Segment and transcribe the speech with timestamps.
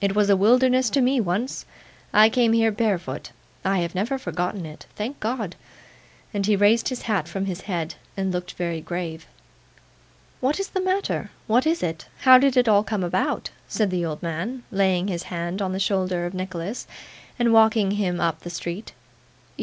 [0.00, 1.66] 'It was a wilderness to me once.
[2.10, 3.32] I came here barefoot.
[3.66, 4.86] I have never forgotten it.
[4.96, 5.56] Thank God!'
[6.32, 9.26] and he raised his hat from his head, and looked very grave.
[10.40, 11.30] 'What's the matter?
[11.46, 12.06] What is it?
[12.20, 15.78] How did it all come about?' said the old man, laying his hand on the
[15.80, 16.86] shoulder of Nicholas,
[17.38, 18.94] and walking him up the street.